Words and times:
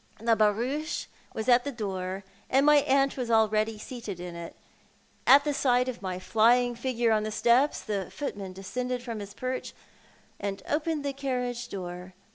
Tlie 0.19 0.35
barouche 0.35 1.05
was 1.35 1.47
at 1.47 1.63
the 1.63 1.71
door, 1.71 2.23
and 2.49 2.65
my 2.65 2.77
aunt 2.77 3.15
was 3.17 3.29
already 3.29 3.77
seated 3.77 4.19
in 4.19 4.33
it. 4.33 4.55
At 5.27 5.43
sight 5.53 5.87
of 5.87 6.01
my 6.01 6.17
flying 6.17 6.73
figure 6.73 7.11
on 7.11 7.21
the 7.21 7.29
steps, 7.29 7.81
the 7.83 8.09
footman 8.09 8.51
descended 8.53 9.03
from 9.03 9.19
his 9.19 9.35
porch, 9.35 9.75
and 10.39 10.63
opened 10.67 11.05
the 11.05 11.13
carriage 11.13 11.69
door. 11.69 12.15